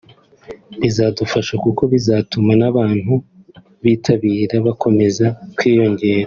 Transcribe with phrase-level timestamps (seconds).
[0.81, 3.13] …bizadufasha kuko bizatuma n’abantu
[3.83, 5.25] bitabira bakomeza
[5.57, 6.19] kwiyongera